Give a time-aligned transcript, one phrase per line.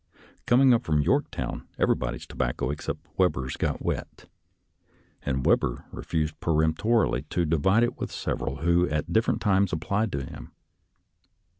[0.47, 4.25] Coming up from Yorktown, ev erybody's tobacco except Webber's got wet,
[5.21, 10.25] and Webber refused peremptorily to divide with sev eral who at different times applied to
[10.25, 10.53] him.